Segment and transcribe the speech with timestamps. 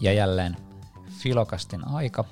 [0.00, 0.56] Ja jälleen
[1.22, 2.24] Filokastin aika.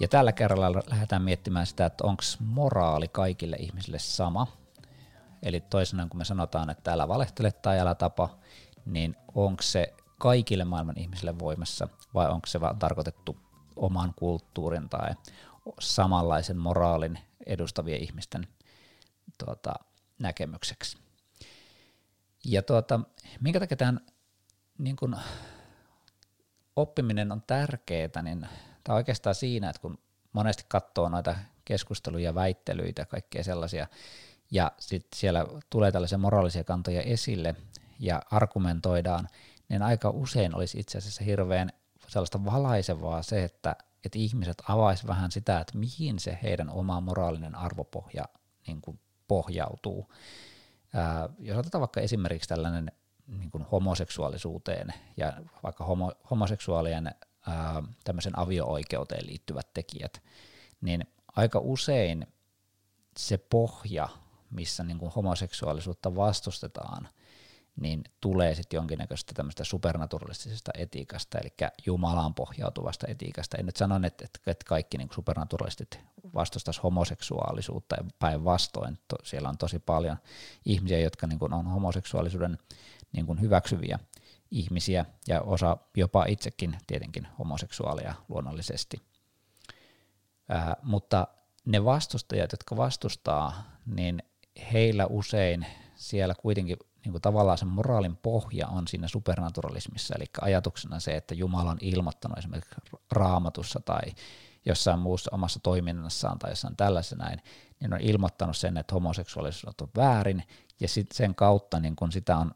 [0.00, 4.46] Ja tällä kerralla lähdetään miettimään sitä, että onko moraali kaikille ihmisille sama.
[5.42, 8.28] Eli toisinaan kun me sanotaan, että älä valehtele tai älä tapa,
[8.86, 13.36] niin onko se kaikille maailman ihmisille voimassa vai onko se vaan tarkoitettu
[13.76, 15.14] oman kulttuurin tai
[15.80, 18.46] samanlaisen moraalin edustavien ihmisten
[19.38, 19.74] tuota,
[20.18, 20.98] näkemykseksi.
[22.44, 23.00] Ja tuota,
[23.40, 24.00] minkä takia tämän
[24.78, 25.16] niin kun,
[26.76, 28.46] oppiminen on tärkeää, niin
[28.84, 29.98] tämä oikeastaan siinä, että kun
[30.32, 33.86] monesti katsoo noita keskusteluja, väittelyitä kaikkea sellaisia,
[34.50, 37.54] ja sitten siellä tulee tällaisia moraalisia kantoja esille
[37.98, 39.28] ja argumentoidaan,
[39.68, 41.72] niin aika usein olisi itse asiassa hirveän
[42.08, 47.54] sellaista valaisevaa se, että, että ihmiset avais vähän sitä, että mihin se heidän oma moraalinen
[47.54, 48.24] arvopohja
[48.66, 50.12] niin kuin pohjautuu.
[50.94, 52.92] Ää, jos otetaan vaikka esimerkiksi tällainen
[53.26, 60.22] niin kuin homoseksuaalisuuteen ja vaikka homo, homoseksuaalien ää, tämmöisen avio-oikeuteen liittyvät tekijät,
[60.80, 61.04] niin
[61.36, 62.26] aika usein
[63.16, 64.08] se pohja,
[64.50, 67.08] missä niin kuin homoseksuaalisuutta vastustetaan,
[67.80, 71.52] niin tulee sitten jonkinnäköistä tämmöistä supernaturalistisesta etiikasta, eli
[71.86, 73.56] Jumalaan pohjautuvasta etiikasta.
[73.58, 76.00] En nyt sano, että, että kaikki niin supernaturalistit
[76.34, 78.98] vastustaisi homoseksuaalisuutta ja päinvastoin.
[79.22, 80.16] Siellä on tosi paljon
[80.64, 82.58] ihmisiä, jotka niin on homoseksuaalisuuden
[83.12, 83.98] niin kuin hyväksyviä
[84.50, 89.02] ihmisiä ja osa jopa itsekin tietenkin homoseksuaalia luonnollisesti.
[90.48, 91.26] Ää, mutta
[91.64, 94.22] ne vastustajat, jotka vastustaa, niin
[94.72, 101.00] heillä usein siellä kuitenkin niin kuin tavallaan se moraalin pohja on siinä supernaturalismissa, eli ajatuksena
[101.00, 102.74] se, että Jumala on ilmoittanut esimerkiksi
[103.12, 104.02] raamatussa tai
[104.66, 107.42] jossain muussa omassa toiminnassaan tai jossain tällaisessa näin,
[107.80, 110.42] niin on ilmoittanut sen, että homoseksuaalisuus on väärin,
[110.80, 112.54] ja sit sen kautta niin kun sitä on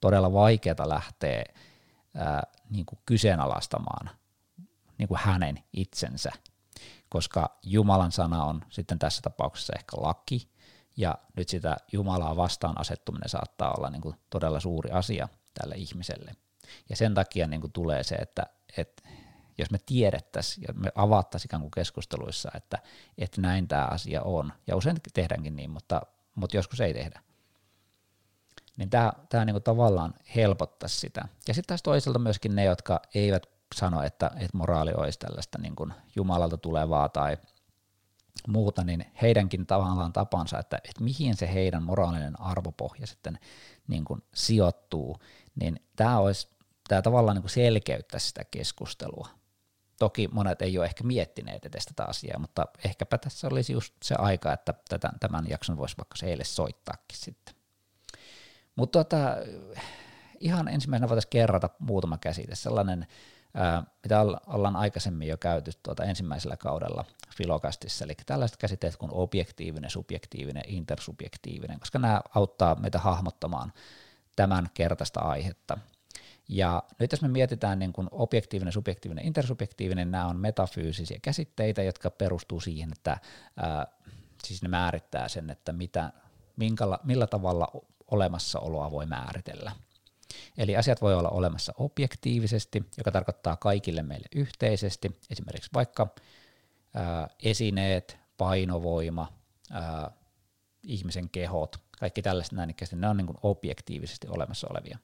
[0.00, 1.44] todella vaikeaa lähteä
[2.14, 4.10] ää, niin kuin kyseenalaistamaan
[4.98, 6.30] niin kuin hänen itsensä,
[7.08, 10.50] koska Jumalan sana on sitten tässä tapauksessa ehkä laki,
[10.98, 16.32] ja nyt sitä Jumalaa vastaan asettuminen saattaa olla niin kuin todella suuri asia tälle ihmiselle.
[16.88, 19.02] Ja sen takia niin kuin tulee se, että, että
[19.58, 22.78] jos me tiedettäisiin ja me avattaisiin ikään kuin keskusteluissa, että,
[23.18, 26.02] että näin tämä asia on, ja usein tehdäänkin niin, mutta,
[26.34, 27.20] mutta joskus ei tehdä,
[28.76, 31.28] niin tämä, tämä niin kuin tavallaan helpottaisi sitä.
[31.48, 35.76] Ja sitten taas toisaalta myöskin ne, jotka eivät sano, että, että moraali olisi tällaista niin
[35.76, 37.36] kuin Jumalalta tulevaa tai
[38.48, 43.38] muuta, niin heidänkin tavallaan tapansa, että, että mihin se heidän moraalinen arvopohja sitten
[43.88, 45.18] niin kuin sijoittuu,
[45.60, 46.48] niin tämä olisi
[46.88, 49.28] tämä tavallaan niin kuin selkeyttää sitä keskustelua.
[49.98, 54.14] Toki monet ei ole ehkä miettineet edes tätä asiaa, mutta ehkäpä tässä olisi just se
[54.18, 57.54] aika, että tätä, tämän jakson voisi vaikka se heille soittaakin sitten.
[58.76, 59.36] Mutta tota,
[60.40, 63.06] ihan ensimmäisenä voitaisiin kerrata muutama käsite, sellainen,
[64.02, 67.04] mitä ollaan aikaisemmin jo käyty tuota ensimmäisellä kaudella
[67.36, 73.72] Filokastissa, eli tällaiset käsitteet kuin objektiivinen, subjektiivinen, intersubjektiivinen, koska nämä auttaa meitä hahmottamaan
[74.36, 75.78] tämän kertaista aihetta.
[76.48, 82.10] Ja nyt jos me mietitään niin kuin objektiivinen, subjektiivinen, intersubjektiivinen, nämä on metafyysisiä käsitteitä, jotka
[82.10, 83.18] perustuu siihen, että
[83.56, 83.86] ää,
[84.44, 86.12] siis ne määrittää sen, että mitä,
[86.56, 87.68] minkäla, millä tavalla
[88.10, 89.72] olemassaoloa voi määritellä.
[90.58, 96.14] Eli asiat voi olla olemassa objektiivisesti, joka tarkoittaa kaikille meille yhteisesti, esimerkiksi vaikka
[96.94, 99.32] ää, esineet, painovoima,
[99.70, 100.10] ää,
[100.82, 104.98] ihmisen kehot, kaikki tällaiset näin, ne on niin kuin objektiivisesti olemassa olevia.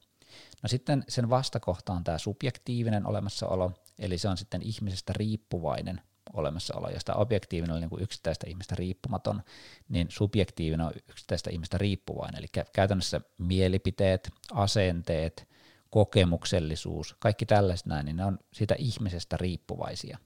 [0.62, 6.00] No sitten sen vastakohta on tämä subjektiivinen olemassaolo, eli se on sitten ihmisestä riippuvainen
[6.34, 9.42] olemassaolo, josta objektiivinen on niin kuin yksittäistä ihmistä riippumaton,
[9.88, 12.38] niin subjektiivinen on yksittäistä ihmistä riippuvainen.
[12.38, 15.48] Eli käytännössä mielipiteet, asenteet,
[15.90, 20.18] kokemuksellisuus, kaikki tällaiset näin, niin ne on siitä ihmisestä riippuvaisia.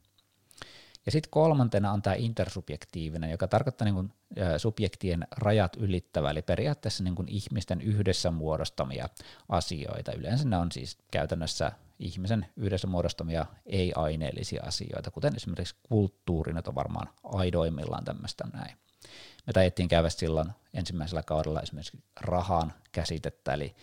[1.07, 4.13] Ja sitten kolmantena on tämä intersubjektiivinen, joka tarkoittaa niin kuin,
[4.57, 9.09] subjektien rajat ylittävä, eli periaatteessa niin kuin ihmisten yhdessä muodostamia
[9.49, 10.13] asioita.
[10.13, 16.74] Yleensä ne on siis käytännössä ihmisen yhdessä muodostamia ei-aineellisia asioita, kuten esimerkiksi kulttuuri nyt on
[16.74, 18.77] varmaan aidoimmillaan tämmöistä näin.
[19.47, 23.74] Me taidettiin käydä silloin ensimmäisellä kaudella esimerkiksi rahan käsitettä, eli,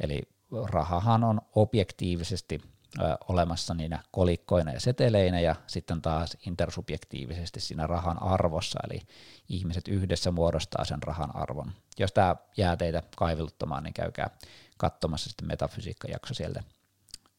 [0.00, 0.22] eli
[0.70, 2.60] rahahan on objektiivisesti
[3.00, 9.00] ö, olemassa niinä kolikkoina ja seteleinä ja sitten taas intersubjektiivisesti siinä rahan arvossa, eli
[9.48, 11.72] ihmiset yhdessä muodostaa sen rahan arvon.
[11.98, 14.30] Jos tämä jää teitä kaiveluttamaan, niin käykää
[14.76, 16.62] katsomassa sitten metafysiikkajakso sieltä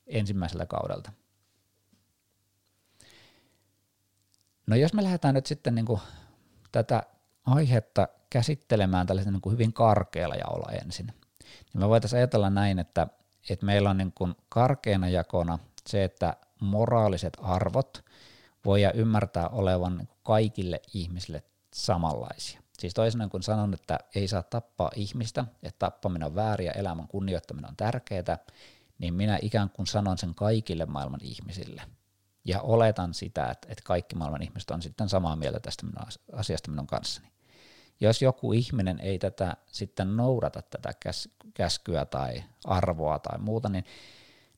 [0.07, 1.11] ensimmäisellä kaudelta.
[4.67, 6.01] No jos me lähdetään nyt sitten niin kuin
[6.71, 7.03] tätä
[7.45, 11.07] aihetta käsittelemään tällaisen niin kuin hyvin karkealla jaolla ensin.
[11.07, 13.07] Niin me voitaisiin ajatella näin, että,
[13.50, 18.05] että meillä on niin kuin karkeana jakona se, että moraaliset arvot
[18.65, 22.63] voi ymmärtää olevan niin kaikille ihmisille samanlaisia.
[22.79, 27.07] Siis toisin kuin sanon, että ei saa tappaa ihmistä, että tappaminen on väärin ja elämän
[27.07, 28.38] kunnioittaminen on tärkeää,
[29.03, 31.81] niin minä ikään kuin sanon sen kaikille maailman ihmisille.
[32.45, 36.71] Ja oletan sitä, että, että kaikki maailman ihmiset on sitten samaa mieltä tästä minun asiasta
[36.71, 37.27] minun kanssani.
[38.00, 40.94] Jos joku ihminen ei tätä sitten noudata tätä
[41.53, 43.85] käskyä tai arvoa tai muuta, niin,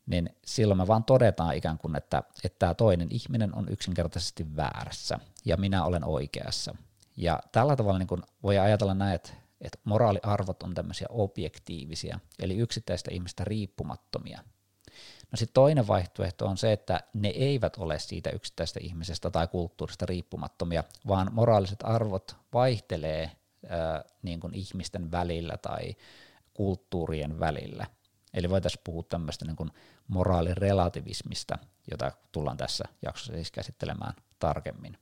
[0.06, 5.20] niin silloin me vaan todetaan ikään kuin, että, että tämä toinen ihminen on yksinkertaisesti väärässä
[5.46, 6.76] ja minä olen oikeassa.
[7.18, 13.12] Ja tällä tavalla niin voi ajatella näin, että, että moraaliarvot on tämmöisiä objektiivisia, eli yksittäistä
[13.14, 14.44] ihmistä riippumattomia.
[15.32, 20.06] No sitten toinen vaihtoehto on se, että ne eivät ole siitä yksittäisestä ihmisestä tai kulttuurista
[20.06, 23.32] riippumattomia, vaan moraaliset arvot vaihtelee
[23.70, 25.96] ää, niin kuin ihmisten välillä tai
[26.54, 27.86] kulttuurien välillä.
[28.34, 29.72] Eli voitaisiin puhua tämmöistä niin kuin
[30.08, 31.58] moraalirelativismista,
[31.92, 34.98] jota tullaan tässä jaksossa siis käsittelemään tarkemmin.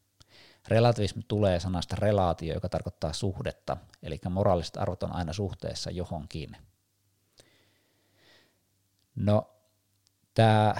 [0.68, 6.57] Relativismi tulee sanasta relaatio, joka tarkoittaa suhdetta, eli moraaliset arvot on aina suhteessa johonkin.
[9.15, 9.50] No,
[10.33, 10.75] tämä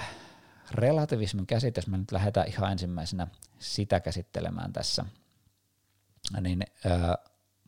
[0.70, 3.26] relativismin käsite, jos me nyt lähdetään ihan ensimmäisenä
[3.58, 5.04] sitä käsittelemään tässä,
[6.40, 7.18] niin ää,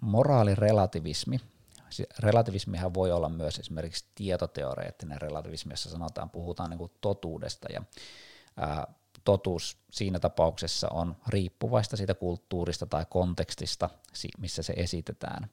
[0.00, 1.40] moraalirelativismi,
[2.18, 7.82] relativismihan voi olla myös esimerkiksi tietoteoreettinen relativismi, jossa sanotaan, puhutaan niin totuudesta ja
[8.56, 8.86] ää,
[9.26, 13.90] totuus siinä tapauksessa on riippuvaista siitä kulttuurista tai kontekstista,
[14.38, 15.50] missä se esitetään.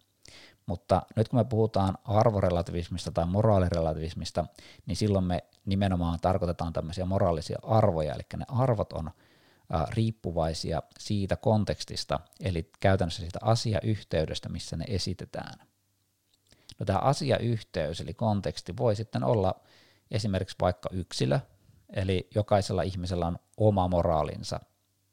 [0.66, 4.46] Mutta nyt kun me puhutaan arvorelativismista tai moraalirelativismista,
[4.86, 9.12] niin silloin me nimenomaan tarkoitetaan tämmöisiä moraalisia arvoja, eli ne arvot on
[9.90, 15.60] riippuvaisia siitä kontekstista, eli käytännössä siitä asiayhteydestä, missä ne esitetään.
[16.80, 19.56] No tämä asiayhteys, eli konteksti, voi sitten olla
[20.12, 21.40] esimerkiksi vaikka yksilö,
[21.94, 24.60] Eli jokaisella ihmisellä on oma moraalinsa.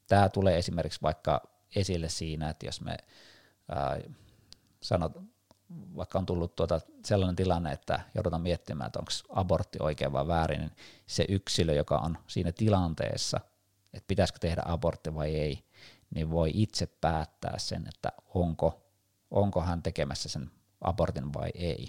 [0.07, 1.43] Tämä tulee esimerkiksi vaikka
[1.77, 2.97] esille siinä, että jos me
[3.69, 4.01] ää,
[4.83, 5.13] sanot,
[5.97, 10.61] vaikka on tullut tuota sellainen tilanne, että joudutaan miettimään, että onko abortti oikein vai väärin,
[10.61, 10.73] niin
[11.07, 13.41] se yksilö, joka on siinä tilanteessa,
[13.93, 15.65] että pitäisikö tehdä abortti vai ei,
[16.15, 18.81] niin voi itse päättää sen, että onko,
[19.31, 20.51] onko hän tekemässä sen
[20.81, 21.89] abortin vai ei.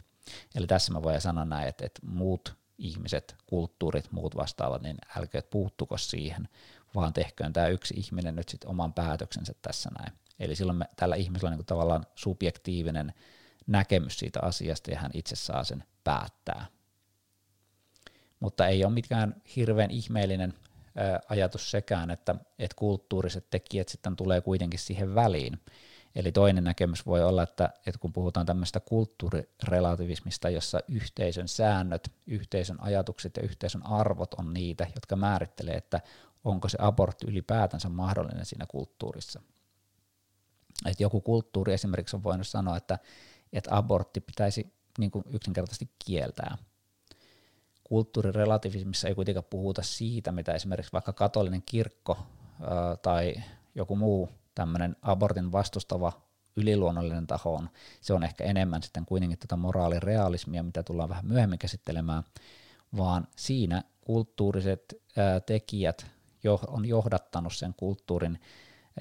[0.55, 5.49] Eli tässä mä voin sanoa näin, että, että muut ihmiset, kulttuurit, muut vastaavat, niin älkööt
[5.49, 6.49] puuttuko siihen,
[6.95, 10.13] vaan tehköön tämä yksi ihminen nyt sitten oman päätöksensä tässä näin.
[10.39, 13.13] Eli silloin me, tällä ihmisellä on niin tavallaan subjektiivinen
[13.67, 16.65] näkemys siitä asiasta ja hän itse saa sen päättää.
[18.39, 20.53] Mutta ei ole mikään hirveän ihmeellinen
[21.29, 25.59] ajatus sekään, että, että kulttuuriset tekijät sitten tulee kuitenkin siihen väliin.
[26.15, 32.77] Eli toinen näkemys voi olla, että, että kun puhutaan tämmöistä kulttuurirelativismista, jossa yhteisön säännöt, yhteisön
[32.81, 36.01] ajatukset ja yhteisön arvot on niitä, jotka määrittelee, että
[36.43, 39.41] onko se abortti ylipäätänsä mahdollinen siinä kulttuurissa.
[40.85, 42.99] Et joku kulttuuri esimerkiksi on voinut sanoa, että,
[43.53, 46.57] että abortti pitäisi niin kuin yksinkertaisesti kieltää.
[47.83, 52.17] Kulttuurirelativismissa ei kuitenkaan puhuta siitä, mitä esimerkiksi vaikka katolinen kirkko
[52.61, 53.35] ää, tai
[53.75, 56.11] joku muu tämmöinen abortin vastustava
[56.55, 57.69] yliluonnollinen taho on,
[58.01, 62.23] se on ehkä enemmän sitten kuitenkin tätä moraalirealismia, mitä tullaan vähän myöhemmin käsittelemään,
[62.97, 66.05] vaan siinä kulttuuriset ää, tekijät
[66.43, 68.39] jo, on johdattanut sen kulttuurin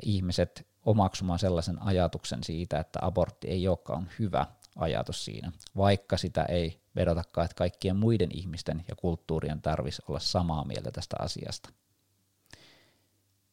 [0.02, 6.80] ihmiset omaksumaan sellaisen ajatuksen siitä, että abortti ei olekaan hyvä ajatus siinä, vaikka sitä ei
[6.96, 11.70] vedotakaan, että kaikkien muiden ihmisten ja kulttuurien tarvitsisi olla samaa mieltä tästä asiasta.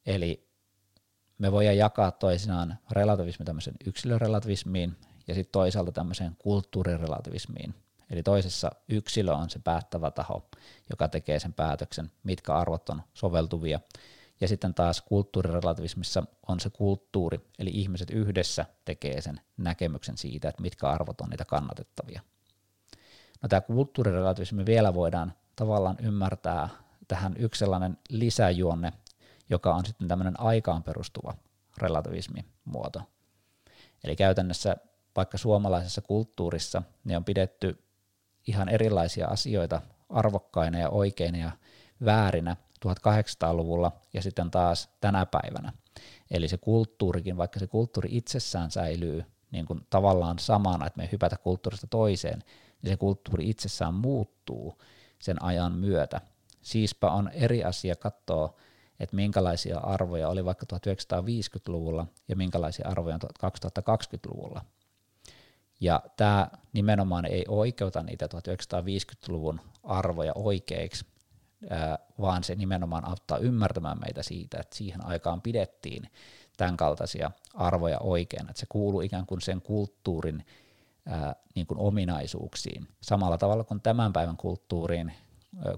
[0.05, 0.46] Eli
[1.37, 7.73] me voidaan jakaa toisinaan relativismi tämmöisen yksilörelativismiin ja sitten toisaalta tämmöiseen kulttuurirelativismiin.
[8.09, 10.49] Eli toisessa yksilö on se päättävä taho,
[10.89, 13.79] joka tekee sen päätöksen, mitkä arvot on soveltuvia.
[14.41, 20.61] Ja sitten taas kulttuurirelativismissa on se kulttuuri, eli ihmiset yhdessä tekee sen näkemyksen siitä, että
[20.61, 22.21] mitkä arvot on niitä kannatettavia.
[23.41, 26.69] No tämä kulttuurirelativismi vielä voidaan tavallaan ymmärtää
[27.07, 28.93] tähän yksi sellainen lisäjuonne,
[29.49, 31.33] joka on sitten tämmöinen aikaan perustuva
[31.77, 33.01] relativismimuoto.
[34.03, 34.77] Eli käytännössä
[35.15, 37.83] vaikka suomalaisessa kulttuurissa niin on pidetty
[38.47, 41.51] ihan erilaisia asioita arvokkaina ja oikeina ja
[42.05, 45.73] väärinä 1800-luvulla ja sitten taas tänä päivänä.
[46.31, 51.37] Eli se kulttuurikin, vaikka se kulttuuri itsessään säilyy niin kuin tavallaan samana, että me hypätä
[51.37, 52.43] kulttuurista toiseen,
[52.81, 54.81] niin se kulttuuri itsessään muuttuu
[55.19, 56.21] sen ajan myötä.
[56.61, 58.55] Siispä on eri asia katsoa
[58.99, 64.65] että minkälaisia arvoja oli vaikka 1950-luvulla ja minkälaisia arvoja on 2020-luvulla.
[65.79, 71.05] Ja tämä nimenomaan ei oikeuta niitä 1950-luvun arvoja oikeiksi,
[72.21, 76.09] vaan se nimenomaan auttaa ymmärtämään meitä siitä, että siihen aikaan pidettiin
[76.57, 80.45] tämän kaltaisia arvoja oikein, että se kuuluu ikään kuin sen kulttuurin
[81.05, 82.87] ää, niin kuin ominaisuuksiin.
[83.01, 85.13] Samalla tavalla kuin tämän päivän kulttuuriin,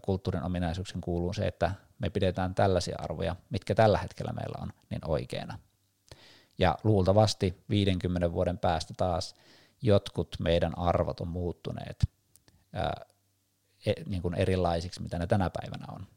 [0.02, 5.02] kulttuurin ominaisuuksiin kuuluu se, että me pidetään tällaisia arvoja, mitkä tällä hetkellä meillä on, niin
[5.06, 5.60] oikeina.
[6.58, 9.36] Ja luultavasti 50 vuoden päästä taas
[9.82, 12.10] jotkut meidän arvot on muuttuneet
[12.74, 13.06] ää,
[13.86, 16.08] e, niin kuin erilaisiksi, mitä ne tänä päivänä on.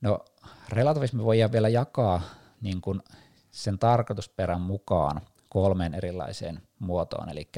[0.00, 0.24] No,
[0.68, 2.22] relativismi voidaan vielä jakaa
[2.60, 3.02] niin kuin
[3.50, 7.28] sen tarkoitusperän mukaan kolmeen erilaiseen muotoon.
[7.28, 7.48] Eli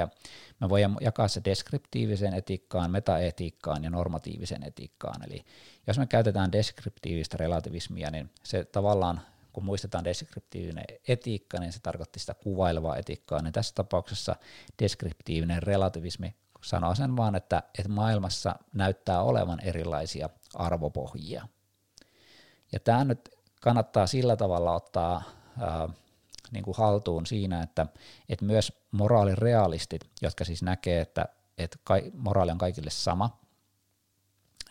[0.60, 5.24] me voidaan jakaa se deskriptiiviseen etiikkaan, metaetiikkaan ja normatiiviseen etiikkaan.
[5.26, 5.44] Eli
[5.86, 9.20] jos me käytetään deskriptiivistä relativismia, niin se tavallaan,
[9.52, 14.36] kun muistetaan deskriptiivinen etiikka, niin se tarkoitti sitä kuvailevaa etiikkaa, niin tässä tapauksessa
[14.82, 16.34] deskriptiivinen relativismi
[16.64, 21.48] sanoo sen vaan, että, että maailmassa näyttää olevan erilaisia arvopohjia.
[22.72, 23.28] Ja tämä nyt
[23.60, 25.22] kannattaa sillä tavalla ottaa
[25.60, 25.88] ää,
[26.52, 27.86] niin kuin haltuun siinä, että,
[28.28, 31.28] että myös moraalirealistit, jotka siis näkee, että,
[31.58, 33.40] että kai, moraali on kaikille sama,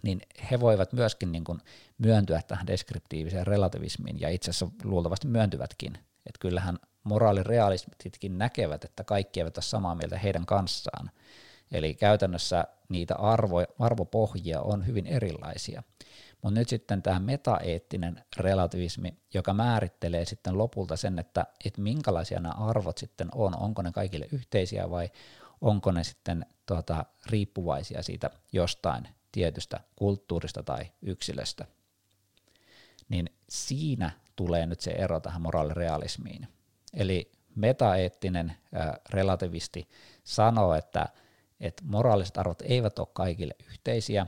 [0.03, 1.60] niin he voivat myöskin niin kuin
[1.98, 5.93] myöntyä tähän deskriptiiviseen relativismiin, ja itse asiassa luultavasti myöntyvätkin.
[6.25, 11.12] Että kyllähän moraalirealistitkin näkevät, että kaikki eivät ole samaa mieltä heidän kanssaan.
[11.72, 15.84] Eli käytännössä niitä arvo, arvopohjia on hyvin erilaisia.
[16.41, 22.53] Mutta nyt sitten tämä metaeettinen relativismi, joka määrittelee sitten lopulta sen, että, että minkälaisia nämä
[22.53, 25.10] arvot sitten on, onko ne kaikille yhteisiä vai
[25.62, 31.65] onko ne sitten tuota, riippuvaisia siitä jostain tietystä kulttuurista tai yksilöstä.
[33.10, 36.48] Niin siinä tulee nyt se ero tähän moraalirealismiin.
[36.94, 39.89] Eli metaeettinen ää, relativisti
[40.24, 41.10] sanoo, että,
[41.60, 44.27] että moraaliset arvot eivät ole kaikille yhteisiä,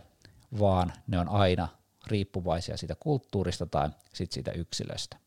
[0.60, 1.68] vaan ne on aina
[2.10, 5.18] riippuvaisia siitä kulttuurista tai sit siitä yksilöstä.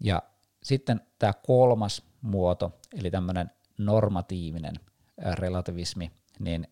[0.00, 0.22] Ja
[0.62, 4.74] sitten tämä kolmas muoto, eli tämmöinen normatiivinen
[5.34, 6.68] relativismi, niin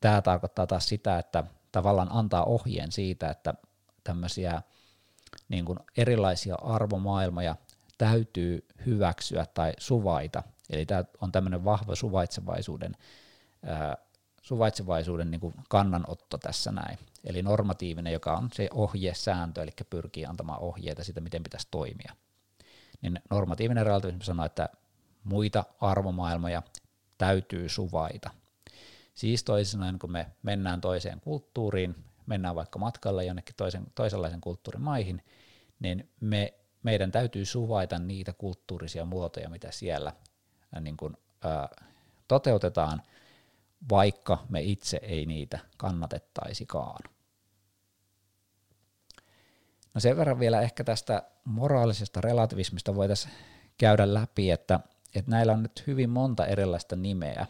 [0.00, 3.54] tämä tarkoittaa taas sitä, että tavallaan antaa ohjeen siitä, että
[4.04, 4.62] tämmöisiä
[5.48, 7.56] niin kuin erilaisia arvomaailmoja
[7.98, 10.42] täytyy hyväksyä tai suvaita.
[10.70, 12.96] Eli tämä on tämmöinen vahva suvaitsevaisuuden
[14.50, 16.98] suvaitsevaisuuden niin kuin kannanotto tässä näin.
[17.24, 22.12] Eli normatiivinen, joka on se ohjesääntö, eli pyrkii antamaan ohjeita siitä, miten pitäisi toimia.
[23.02, 24.68] Niin normatiivinen relativismi sanoo, että
[25.24, 26.62] muita arvomaailmoja
[27.18, 28.30] täytyy suvaita.
[29.14, 31.94] Siis toisin sanoen, kun me mennään toiseen kulttuuriin,
[32.26, 35.24] mennään vaikka matkalle jonnekin toisen, toisenlaisen kulttuurin maihin,
[35.80, 40.12] niin me, meidän täytyy suvaita niitä kulttuurisia muotoja, mitä siellä
[40.80, 41.68] niin kuin, ää,
[42.28, 43.02] toteutetaan–
[43.88, 47.10] vaikka me itse ei niitä kannatettaisikaan.
[49.94, 53.34] No sen verran vielä ehkä tästä moraalisesta relativismista voitaisiin
[53.78, 54.80] käydä läpi, että,
[55.14, 57.46] että näillä on nyt hyvin monta erilaista nimeä.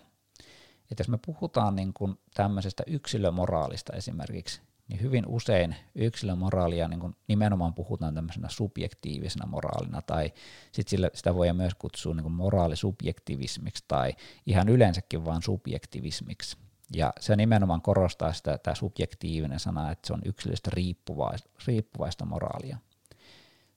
[0.90, 4.60] Että jos me puhutaan niin kuin tämmöisestä yksilömoraalista esimerkiksi,
[4.90, 10.32] niin hyvin usein yksilömoraalia niin kuin nimenomaan puhutaan tämmöisenä subjektiivisena moraalina, tai
[10.72, 14.12] sit sillä, sitä voi myös kutsua niin moraalisubjektivismiksi, tai
[14.46, 16.56] ihan yleensäkin vaan subjektivismiksi.
[16.94, 22.78] Ja se nimenomaan korostaa sitä, tämä subjektiivinen sana, että se on yksilöstä riippuvaista, riippuvaista moraalia.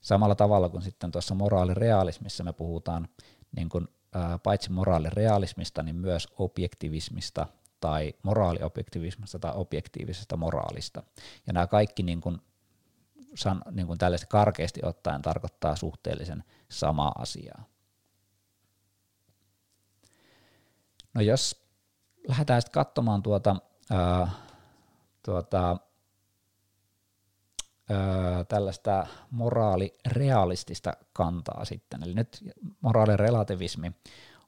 [0.02, 3.08] Samalla tavalla kuin sitten tuossa moraalirealismissa me puhutaan
[3.56, 7.48] niin kuin, ää, paitsi moraalirealismista, niin myös objektivismista
[7.84, 11.04] tai moraaliobjektivismista tai objektiivisesta moraalista.
[11.48, 12.42] Ja nämä kaikki niin kuin,
[13.36, 17.64] san, niin kuin tällaista karkeasti ottaen tarkoittaa suhteellisen samaa asiaa.
[21.14, 21.66] No jos
[22.28, 23.56] lähdetään sitten katsomaan tuota,
[23.92, 24.28] ää,
[25.26, 25.78] tuota
[27.90, 32.44] ää, tällaista moraalirealistista kantaa sitten, eli nyt
[32.82, 33.92] moraalirelativismi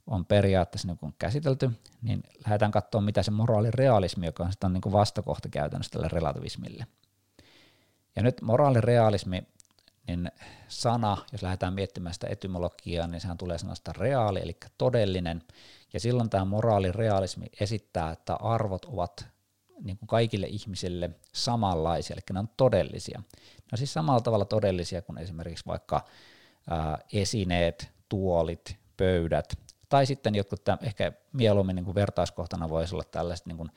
[0.07, 1.71] on periaatteessa niin käsitelty,
[2.01, 6.88] niin lähdetään katsoa, mitä se moraalirealismi, joka on, on niin vastakohta käytännössä tälle relativismille.
[8.15, 9.43] Ja nyt moraalirealismi,
[10.07, 10.31] niin
[10.67, 15.43] sana, jos lähdetään miettimään sitä etymologiaa, niin sehän tulee sanasta reaali, eli todellinen,
[15.93, 19.27] ja silloin tämä moraalirealismi esittää, että arvot ovat
[19.83, 23.19] niin kuin kaikille ihmisille samanlaisia, eli ne on todellisia.
[23.19, 26.05] Ne on siis samalla tavalla todellisia kuin esimerkiksi vaikka
[26.69, 33.04] ää, esineet, tuolit, pöydät, tai sitten jotkut, tämän, ehkä mieluummin niin kuin vertauskohtana voisi olla
[33.12, 33.72] tällaiset niin kuin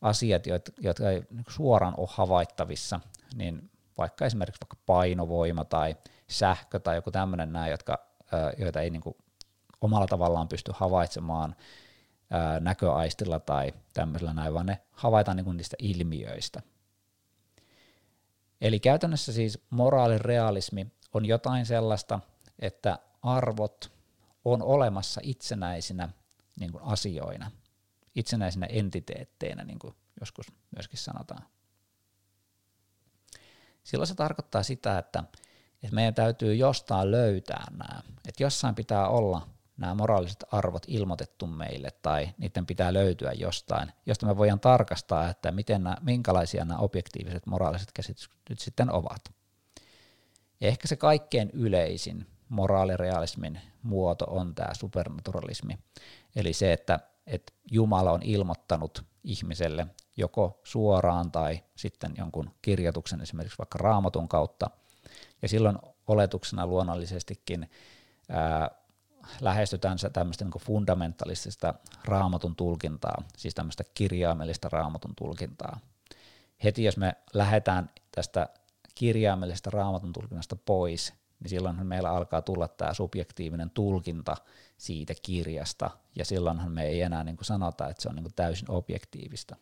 [0.00, 0.42] asiat,
[0.80, 3.00] jotka ei niin suoraan ole havaittavissa,
[3.34, 5.96] niin vaikka esimerkiksi vaikka painovoima tai
[6.28, 7.98] sähkö tai joku tämmöinen nämä, jotka,
[8.58, 9.16] joita ei niin kuin
[9.80, 11.56] omalla tavallaan pysty havaitsemaan
[12.60, 16.62] näköaistilla tai tämmöisellä näin, vaan ne havaitaan niin kuin niistä ilmiöistä.
[18.60, 22.20] Eli käytännössä siis moraalirealismi on jotain sellaista,
[22.58, 23.92] että arvot
[24.52, 26.08] on olemassa itsenäisinä
[26.60, 27.50] niin kuin asioina,
[28.14, 31.42] itsenäisinä entiteetteinä, niin kuin joskus myöskin sanotaan.
[33.84, 35.24] Silloin se tarkoittaa sitä, että,
[35.82, 41.90] että meidän täytyy jostain löytää nämä, että jossain pitää olla nämä moraaliset arvot ilmoitettu meille
[42.02, 47.46] tai niiden pitää löytyä jostain, josta me voidaan tarkastaa, että miten nämä, minkälaisia nämä objektiiviset
[47.46, 49.20] moraaliset käsitykset nyt sitten ovat.
[50.60, 55.78] Ja ehkä se kaikkein yleisin moraalirealismin muoto on tämä supernaturalismi,
[56.36, 59.86] eli se, että, että Jumala on ilmoittanut ihmiselle
[60.16, 64.70] joko suoraan tai sitten jonkun kirjoituksen esimerkiksi vaikka raamatun kautta,
[65.42, 67.70] ja silloin oletuksena luonnollisestikin
[68.28, 68.70] ää,
[69.40, 71.74] lähestytään tämmöistä niin fundamentalistista
[72.04, 75.80] raamatun tulkintaa, siis tämmöistä kirjaimellista raamatun tulkintaa.
[76.64, 78.48] Heti jos me lähdetään tästä
[78.94, 84.36] kirjaimellisesta raamatun tulkinnasta pois, niin silloinhan meillä alkaa tulla tämä subjektiivinen tulkinta
[84.76, 88.34] siitä kirjasta, ja silloinhan me ei enää niin kuin sanota, että se on niin kuin
[88.36, 89.56] täysin objektiivista.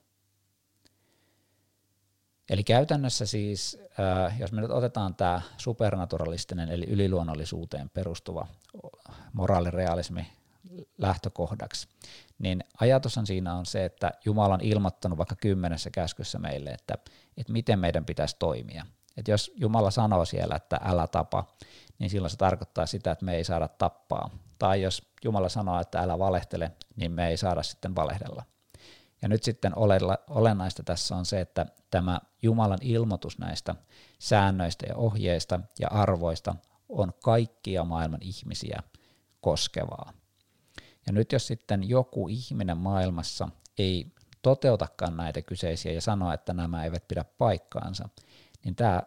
[2.51, 8.47] Eli käytännössä siis, äh, jos me nyt otetaan tämä supernaturalistinen eli yliluonnollisuuteen perustuva
[9.33, 10.27] moraalirealismi
[10.99, 11.89] lähtökohdaksi,
[12.39, 16.95] niin ajatushan siinä on se, että Jumala on ilmoittanut vaikka kymmenessä käskyssä meille, että,
[17.37, 18.87] että miten meidän pitäisi toimia.
[19.17, 21.45] Että jos Jumala sanoo siellä, että älä tapa,
[21.99, 24.31] niin silloin se tarkoittaa sitä, että me ei saada tappaa.
[24.59, 28.43] Tai jos Jumala sanoo, että älä valehtele, niin me ei saada sitten valehdella.
[29.23, 29.73] Ja nyt sitten
[30.31, 33.75] olennaista tässä on se, että tämä Jumalan ilmoitus näistä
[34.19, 36.55] säännöistä ja ohjeista ja arvoista
[36.89, 38.83] on kaikkia maailman ihmisiä
[39.41, 40.13] koskevaa.
[41.07, 43.49] Ja nyt jos sitten joku ihminen maailmassa
[43.79, 48.09] ei toteutakaan näitä kyseisiä ja sanoa, että nämä eivät pidä paikkaansa,
[48.67, 49.03] niin tämä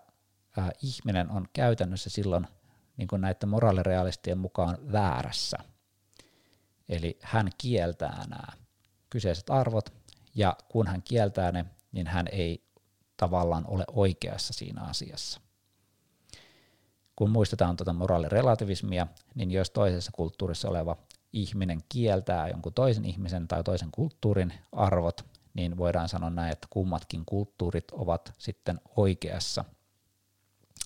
[0.57, 2.47] äh, ihminen on käytännössä silloin
[2.97, 5.57] niin kuin näiden moraalirealistien mukaan väärässä.
[6.89, 8.47] Eli hän kieltää nämä
[9.09, 9.93] kyseiset arvot,
[10.35, 12.63] ja kun hän kieltää ne, niin hän ei
[13.17, 15.41] tavallaan ole oikeassa siinä asiassa.
[17.15, 20.97] Kun muistetaan tuota moraalirelativismia, niin jos toisessa kulttuurissa oleva
[21.33, 25.25] ihminen kieltää jonkun toisen ihmisen tai toisen kulttuurin arvot,
[25.59, 29.65] niin voidaan sanoa näin, että kummatkin kulttuurit ovat sitten oikeassa.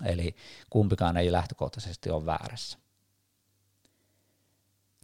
[0.05, 0.36] Eli
[0.69, 2.77] kumpikaan ei lähtökohtaisesti ole väärässä.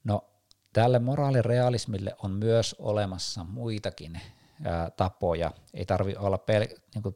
[0.04, 0.30] No,
[0.74, 4.22] tälle moraalirealismille on myös olemassa muitakin
[4.64, 5.52] ää, tapoja.
[5.74, 7.16] Ei tarvi olla pel- niin kuin,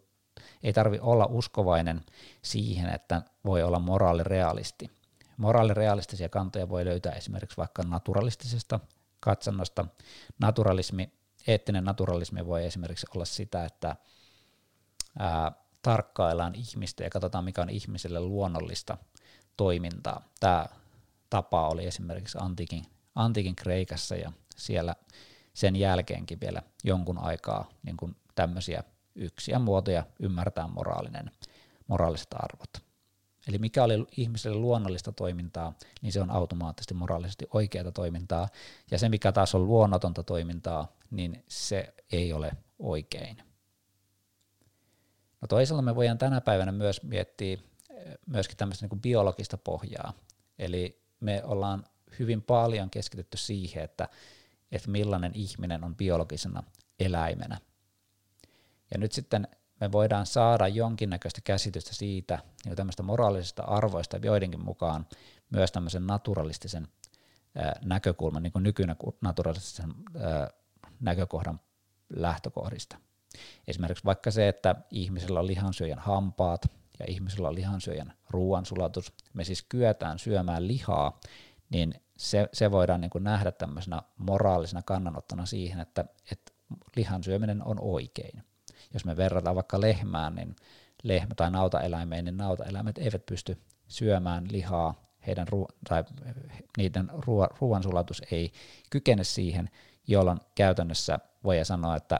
[0.64, 2.02] ei tarvi olla uskovainen
[2.42, 4.92] siihen, että voi olla moraalirealisti.
[5.38, 8.80] Moraalirealistisia kantoja voi löytää esimerkiksi vaikka naturalistisesta
[9.20, 9.86] katsannosta.
[10.40, 13.96] Naturalismi eettinen naturalismi voi esimerkiksi olla sitä, että
[15.20, 15.52] ää,
[15.82, 18.98] tarkkaillaan ihmistä ja katsotaan, mikä on ihmiselle luonnollista
[19.58, 20.22] toimintaa.
[20.40, 20.66] Tämä
[21.30, 24.96] tapa oli esimerkiksi antiikin, antiikin Kreikassa ja siellä
[25.54, 28.84] sen jälkeenkin vielä jonkun aikaa niin kuin tämmöisiä
[29.16, 31.32] yksiä muotoja ymmärtää moraalinen,
[31.88, 32.93] moraaliset arvot.
[33.48, 38.50] Eli mikä oli ihmiselle luonnollista toimintaa, niin se on automaattisesti moraalisesti oikeaa toimintaa,
[38.92, 43.38] ja se mikä taas on luonnotonta toimintaa, niin se ei ole oikein.
[45.42, 50.14] No toisaalta me voidaan tänä päivänä myös miettiä eh, myöskin tämmöistä niin biologista pohjaa,
[50.60, 51.84] eli me ollaan
[52.20, 54.10] hyvin paljon keskitytty siihen, että,
[54.72, 56.64] että millainen ihminen on biologisena
[57.00, 57.60] eläimenä.
[58.92, 59.48] Ja nyt sitten
[59.84, 65.08] me voidaan saada jonkinnäköistä käsitystä siitä, niin tämmöistä moraalisista arvoista joidenkin mukaan
[65.50, 66.88] myös tämmöisen naturalistisen
[67.86, 69.94] näkökulman, niin kuin nykyinen naturalistisen
[71.00, 71.60] näkökohdan
[72.16, 72.98] lähtökohdista.
[73.68, 79.62] Esimerkiksi vaikka se, että ihmisellä on lihansyöjän hampaat ja ihmisellä on lihansyöjän ruoansulatus, me siis
[79.62, 81.20] kyetään syömään lihaa,
[81.70, 86.54] niin se, se voidaan niin kuin nähdä tämmöisenä moraalisena kannanottona siihen, että, että
[86.96, 88.44] lihan syöminen on oikein
[88.94, 90.56] jos me verrataan vaikka lehmään, niin
[91.04, 96.04] lehmä tai nautaeläimeen, niin nautaeläimet eivät pysty syömään lihaa, heidän ruo- tai
[96.78, 98.52] niiden ruo- ruoansulatus ei
[98.90, 99.70] kykene siihen,
[100.08, 102.20] jolloin käytännössä voi sanoa, että,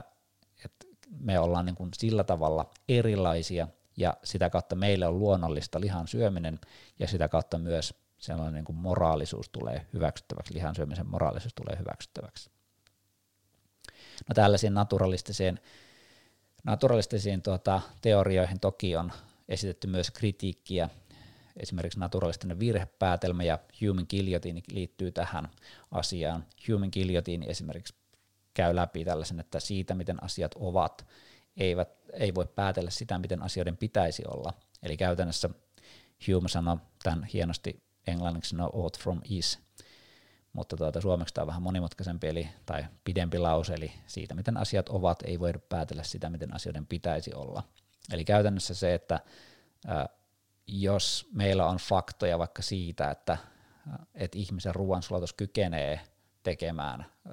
[0.64, 0.86] että
[1.18, 6.58] me ollaan niin kuin sillä tavalla erilaisia, ja sitä kautta meille on luonnollista lihan syöminen,
[6.98, 12.50] ja sitä kautta myös sellainen niin kuin moraalisuus tulee hyväksyttäväksi, lihan syömisen moraalisuus tulee hyväksyttäväksi.
[14.28, 15.60] No tällaisiin naturalistiseen
[16.64, 19.12] Naturalistisiin tuota, teorioihin toki on
[19.48, 20.88] esitetty myös kritiikkiä,
[21.56, 25.48] esimerkiksi naturalistinen virhepäätelmä ja human guillotine liittyy tähän
[25.90, 26.46] asiaan.
[26.68, 27.94] Human guillotine esimerkiksi
[28.54, 31.06] käy läpi tällaisen, että siitä miten asiat ovat,
[31.56, 34.52] eivät, ei voi päätellä sitä, miten asioiden pitäisi olla.
[34.82, 35.50] Eli käytännössä
[36.28, 39.58] Hume sanoi tämän hienosti englanniksi no ought from is,
[40.54, 44.88] mutta tuota, suomeksi tämä on vähän monimutkaisempi eli, tai pidempi lause, eli siitä miten asiat
[44.88, 47.62] ovat, ei voida päätellä sitä, miten asioiden pitäisi olla.
[48.12, 49.20] Eli käytännössä se, että
[49.88, 50.08] ä,
[50.66, 53.38] jos meillä on faktoja vaikka siitä, että,
[54.14, 56.00] että ihmisen ruoansulatus kykenee
[56.42, 57.30] tekemään ö,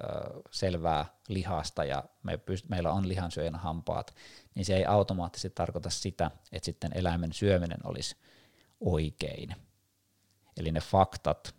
[0.50, 4.14] selvää lihasta ja me pyst- meillä on lihansyöjän hampaat,
[4.54, 8.16] niin se ei automaattisesti tarkoita sitä, että sitten eläimen syöminen olisi
[8.80, 9.54] oikein.
[10.56, 11.54] Eli ne faktat,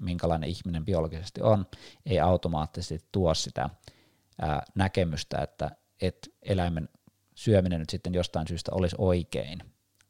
[0.00, 1.66] minkälainen ihminen biologisesti on,
[2.06, 3.70] ei automaattisesti tuo sitä
[4.40, 6.88] ää, näkemystä, että et eläimen
[7.34, 9.58] syöminen nyt sitten jostain syystä olisi oikein,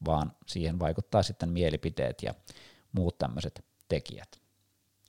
[0.05, 2.35] vaan siihen vaikuttaa sitten mielipiteet ja
[2.93, 4.41] muut tämmöiset tekijät.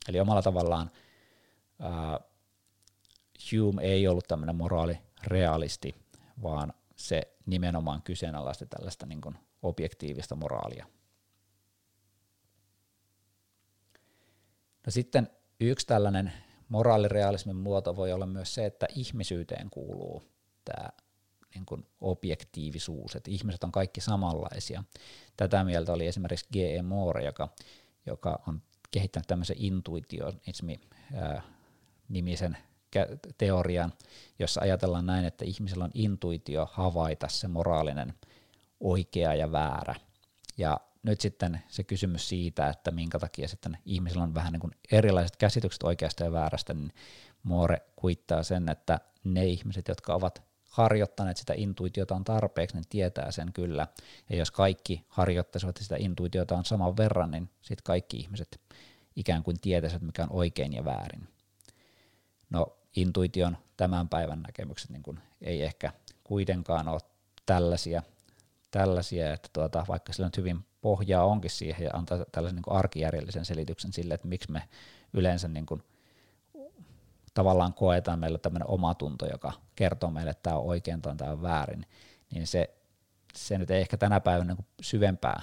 [0.08, 0.90] Eli omalla tavallaan
[1.80, 2.20] ää,
[3.52, 5.94] Hume ei ollut tämmöinen moraalirealisti,
[6.42, 10.86] vaan se nimenomaan kyseenalaisti tällaista niin kuin objektiivista moraalia.
[14.86, 16.32] No sitten yksi tällainen
[16.68, 20.22] moraalirealismin muoto voi olla myös se, että ihmisyyteen kuuluu
[20.64, 20.88] tämä
[21.54, 24.84] niin kuin objektiivisuus, että ihmiset on kaikki samanlaisia.
[25.36, 26.82] Tätä mieltä oli esimerkiksi G.E.
[26.82, 27.48] Moore, joka,
[28.06, 30.80] joka on kehittänyt tämmöisen intuitionismi
[32.08, 32.56] nimisen
[33.38, 33.92] teorian,
[34.38, 38.14] jossa ajatellaan näin, että ihmisellä on intuitio havaita se moraalinen
[38.80, 39.94] oikea ja väärä.
[40.58, 44.72] Ja nyt sitten se kysymys siitä, että minkä takia sitten ihmisillä on vähän niin kuin
[44.92, 46.92] erilaiset käsitykset oikeasta ja väärästä, niin
[47.42, 53.52] Moore kuittaa sen, että ne ihmiset, jotka ovat harjoittaneet sitä intuitiotaan tarpeeksi, niin tietää sen
[53.52, 53.86] kyllä.
[54.30, 58.60] Ja jos kaikki harjoittaisivat sitä intuitiotaan saman verran, niin sitten kaikki ihmiset
[59.16, 61.28] ikään kuin tietäisivät, mikä on oikein ja väärin.
[62.50, 65.92] No intuition tämän päivän näkemykset niin kuin ei ehkä
[66.24, 67.00] kuitenkaan ole
[67.46, 68.02] tällaisia,
[68.70, 73.44] tällaisia että tuota, vaikka sillä nyt hyvin pohjaa onkin siihen ja antaa tällaisen niin arkijärjellisen
[73.44, 74.68] selityksen sille, että miksi me
[75.12, 75.82] yleensä niin kuin
[77.34, 81.42] tavallaan koetaan meillä tämmöinen omatunto, joka kertoo meille, että tämä on oikein tai tämä on
[81.42, 81.86] väärin,
[82.30, 82.74] niin se,
[83.36, 85.40] se nyt ei ehkä tänä päivänä niin syvempää,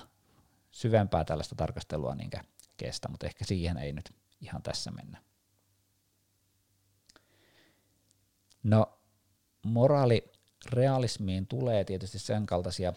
[0.72, 2.44] syvempää tällaista tarkastelua niinkä
[2.78, 5.22] kestä, mutta ehkä siihen ei nyt ihan tässä mennä.
[8.64, 9.00] No,
[9.66, 12.94] moraalirealismiin tulee tietysti sen kaltaisia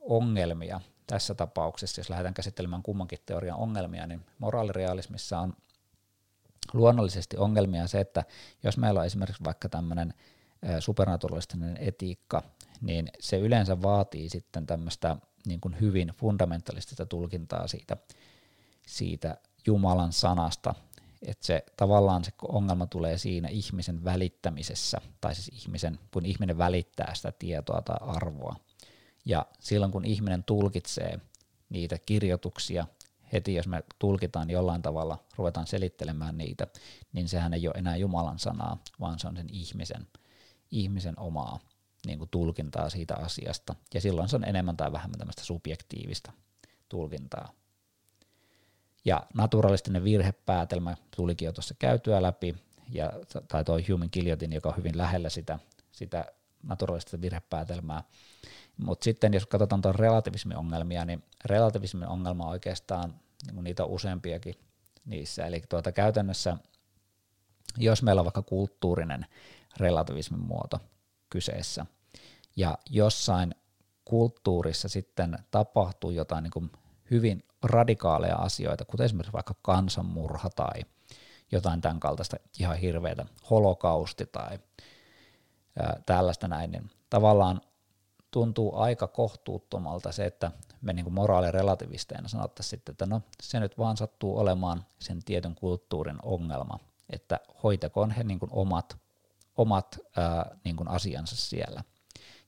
[0.00, 5.56] ongelmia tässä tapauksessa, jos lähdetään käsittelemään kummankin teorian ongelmia, niin moraalirealismissa on
[6.72, 8.24] luonnollisesti ongelmia se, että
[8.62, 10.14] jos meillä on esimerkiksi vaikka tämmöinen
[10.80, 12.42] supernaturalistinen etiikka,
[12.80, 15.16] niin se yleensä vaatii sitten tämmöistä
[15.46, 17.96] niin kuin hyvin fundamentalistista tulkintaa siitä,
[18.86, 20.74] siitä Jumalan sanasta,
[21.22, 27.14] että se tavallaan se ongelma tulee siinä ihmisen välittämisessä, tai siis ihmisen, kun ihminen välittää
[27.14, 28.56] sitä tietoa tai arvoa.
[29.26, 31.20] Ja silloin kun ihminen tulkitsee
[31.68, 32.86] niitä kirjoituksia,
[33.32, 36.66] heti jos me tulkitaan jollain tavalla, ruvetaan selittelemään niitä,
[37.12, 40.06] niin sehän ei ole enää Jumalan sanaa, vaan se on sen ihmisen,
[40.70, 41.58] ihmisen omaa
[42.06, 43.74] niin kuin tulkintaa siitä asiasta.
[43.94, 46.32] Ja silloin se on enemmän tai vähemmän tämmöistä subjektiivista
[46.88, 47.52] tulkintaa.
[49.04, 52.54] Ja naturalistinen virhepäätelmä tulikin jo tuossa käytyä läpi,
[52.92, 53.12] ja,
[53.48, 55.58] tai tuo human guillotine, joka on hyvin lähellä sitä,
[55.92, 56.24] sitä
[56.62, 58.02] naturalistista virhepäätelmää.
[58.76, 63.14] Mutta sitten jos katsotaan tuon relativismin ongelmia, niin relativismin ongelma on oikeastaan,
[63.52, 64.54] niin niitä on useampiakin
[65.04, 65.46] niissä.
[65.46, 66.56] Eli tuota käytännössä,
[67.78, 69.26] jos meillä on vaikka kulttuurinen
[69.76, 70.80] relativismin muoto
[71.30, 71.86] kyseessä,
[72.56, 73.54] ja jossain
[74.04, 76.72] kulttuurissa sitten tapahtuu jotain niin kuin
[77.10, 80.80] hyvin radikaaleja asioita, kuten esimerkiksi vaikka kansanmurha tai
[81.52, 84.58] jotain tämän kaltaista ihan hirveätä, holokausti tai
[85.78, 87.60] ää, tällaista näin, niin tavallaan
[88.30, 93.96] tuntuu aika kohtuuttomalta se, että me niin moraalirelativisteina sanottaisiin sitten, että no se nyt vaan
[93.96, 96.78] sattuu olemaan sen tietyn kulttuurin ongelma,
[97.10, 98.96] että hoitakoon he niin omat,
[99.56, 101.84] omat ää, niin asiansa siellä.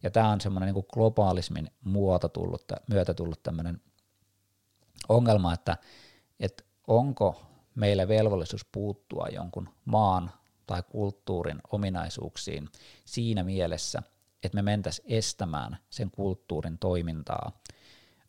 [0.03, 3.81] Ja tämä on semmoinen niin globaalismin muoto tullut, myötä tullut tämmöinen
[5.09, 5.77] ongelma, että,
[6.41, 7.43] että onko
[7.75, 10.31] meillä velvollisuus puuttua jonkun maan
[10.67, 12.69] tai kulttuurin ominaisuuksiin
[13.05, 14.03] siinä mielessä,
[14.43, 17.61] että me mentäisiin estämään sen kulttuurin toimintaa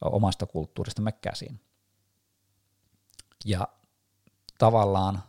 [0.01, 1.61] omasta kulttuuristamme käsin.
[3.45, 3.67] Ja
[4.57, 5.23] tavallaan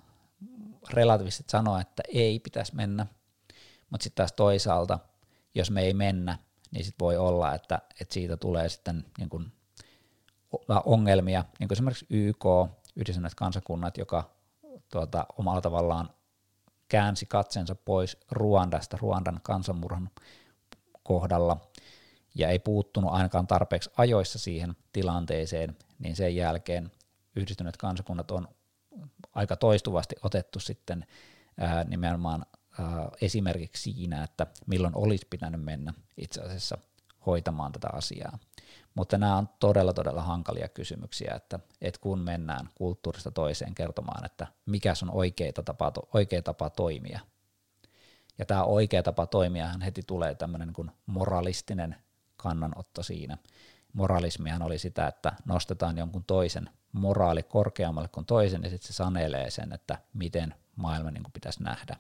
[0.93, 3.07] relativistit sanoo, että ei pitäisi mennä,
[3.91, 4.99] mutta sitten taas toisaalta,
[5.55, 6.39] jos me ei mennä,
[6.71, 9.53] niin sit voi olla, että, että siitä tulee sitten niin kuin
[10.85, 12.45] ongelmia, niin kuin esimerkiksi YK,
[12.97, 14.31] Yhdistyneet kansakunnat, joka
[14.93, 16.11] tuota, omalla tavallaan
[16.89, 20.11] käänsi katsensa pois Ruandasta, Ruandan kansanmurhan
[21.11, 21.57] kohdalla,
[22.35, 26.91] ja ei puuttunut ainakaan tarpeeksi ajoissa siihen tilanteeseen, niin sen jälkeen
[27.37, 28.49] yhdistyneet kansakunnat on
[29.35, 31.07] aika toistuvasti otettu sitten
[31.61, 32.47] ää, nimenomaan
[32.81, 36.79] ää, esimerkiksi siinä, että milloin olisi pitänyt mennä itse asiassa
[37.27, 38.39] hoitamaan tätä asiaa.
[38.95, 44.47] Mutta nämä on todella, todella hankalia kysymyksiä, että, että kun mennään kulttuurista toiseen kertomaan, että
[44.67, 47.21] mikä on oikea tapa, oikea tapa toimia.
[48.41, 51.97] Ja tämä oikea tapa toimia heti tulee tämmöinen kuin moralistinen
[52.37, 53.39] kannanotto siinä.
[53.93, 59.51] Moralismihan oli sitä, että nostetaan jonkun toisen moraali korkeammalle kuin toisen, ja sitten se sanelee
[59.51, 61.97] sen, että miten maailma niin kuin pitäisi nähdä.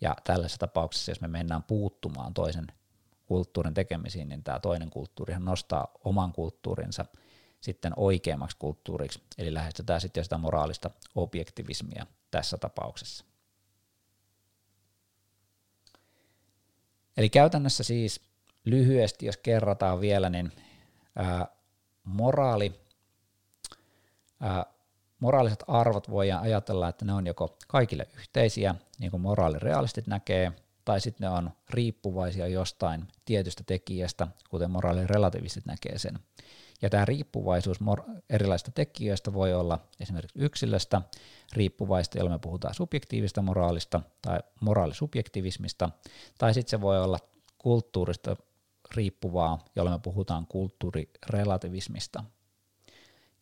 [0.00, 2.66] Ja tällaisessa tapauksessa, jos me mennään puuttumaan toisen
[3.26, 7.04] kulttuurin tekemisiin, niin tämä toinen kulttuurihan nostaa oman kulttuurinsa
[7.60, 13.29] sitten oikeammaksi kulttuuriksi, eli lähestytään sitten sitä moraalista objektivismia tässä tapauksessa.
[17.16, 18.20] Eli käytännössä siis
[18.64, 20.52] lyhyesti, jos kerrataan vielä, niin
[21.16, 21.46] ää,
[22.04, 22.80] moraali,
[24.40, 24.66] ää,
[25.20, 30.52] moraaliset arvot voidaan ajatella, että ne on joko kaikille yhteisiä, niin kuin moraalirealistit näkee,
[30.84, 36.18] tai sitten ne on riippuvaisia jostain tietystä tekijästä, kuten moraalirelativistit näkee sen.
[36.82, 37.78] Ja tämä riippuvaisuus
[38.30, 41.02] erilaisista tekijöistä voi olla esimerkiksi yksilöstä
[41.52, 45.90] riippuvaista, jolloin me puhutaan subjektiivista moraalista tai moraalisubjektivismista,
[46.38, 47.18] tai sitten se voi olla
[47.58, 48.36] kulttuurista
[48.94, 52.24] riippuvaa, jolloin me puhutaan kulttuurirelativismista.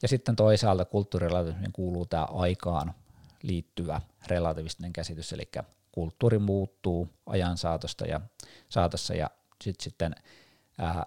[0.03, 2.95] Ja sitten toisaalta kulttuurirelativismiin kuuluu tämä aikaan
[3.43, 5.49] liittyvä relativistinen käsitys, eli
[5.93, 8.21] kulttuuri muuttuu ajan saatosta ja,
[8.69, 9.31] saatossa ja
[9.65, 10.15] sit sitten
[10.79, 11.07] ää,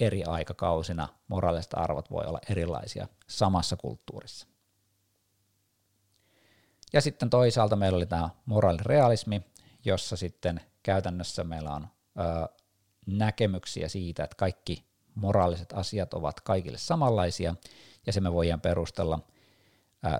[0.00, 4.46] eri aikakausina moraaliset arvot voi olla erilaisia samassa kulttuurissa.
[6.92, 9.42] Ja sitten toisaalta meillä oli tämä moraalirealismi,
[9.84, 11.86] jossa sitten käytännössä meillä on
[12.18, 12.48] ö,
[13.06, 17.54] näkemyksiä siitä, että kaikki moraaliset asiat ovat kaikille samanlaisia,
[18.06, 19.18] ja se me voidaan perustella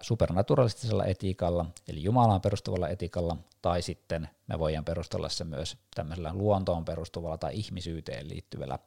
[0.02, 6.84] supernaturalistisella etiikalla, eli Jumalaan perustuvalla etiikalla, tai sitten me voidaan perustella se myös tämmöisellä luontoon
[6.84, 8.78] perustuvalla tai ihmisyyteen liittyvällä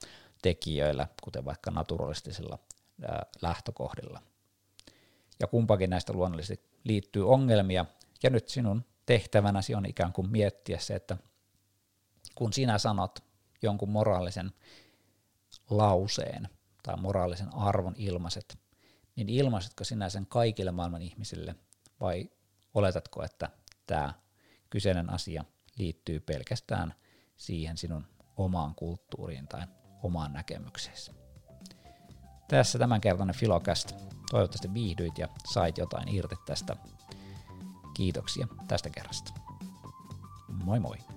[0.41, 2.59] tekijöillä, kuten vaikka naturalistisilla
[3.41, 4.21] lähtökohdilla.
[5.39, 7.85] Ja kumpakin näistä luonnollisesti liittyy ongelmia,
[8.23, 11.17] ja nyt sinun tehtävänäsi on ikään kuin miettiä se, että
[12.35, 13.19] kun sinä sanot
[13.61, 14.51] jonkun moraalisen
[15.69, 16.49] lauseen
[16.83, 18.59] tai moraalisen arvon ilmaiset,
[19.15, 21.55] niin ilmaisetko sinä sen kaikille maailman ihmisille
[21.99, 22.29] vai
[22.73, 23.49] oletatko, että
[23.87, 24.13] tämä
[24.69, 25.43] kyseinen asia
[25.77, 26.93] liittyy pelkästään
[27.37, 29.61] siihen sinun omaan kulttuuriin tai
[30.07, 31.11] omaan näkemykseesi.
[32.47, 33.91] Tässä tämänkertainen Filocast.
[34.31, 36.75] Toivottavasti viihdyit ja sait jotain irti tästä.
[37.93, 39.33] Kiitoksia tästä kerrasta.
[40.47, 41.16] Moi moi!